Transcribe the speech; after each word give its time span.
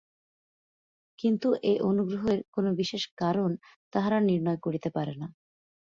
কিন্তু 1.19 1.47
এ 1.63 1.83
অনুগ্রহের 1.89 2.39
কোনো 2.55 2.69
বিশেষ 2.79 3.03
কারণ 3.21 3.49
তাহারা 3.93 4.17
নির্ণয় 4.29 4.59
করিতে 4.65 4.89
পারে 4.89 5.13
না। 5.15 5.27